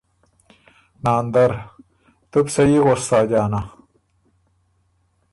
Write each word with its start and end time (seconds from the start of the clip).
ناندر 1.03 1.51
ـــ”تُو 2.29 2.39
بو 2.43 2.51
سهي 2.55 2.79
غؤس 2.85 3.01
ساجانا! 3.09 3.61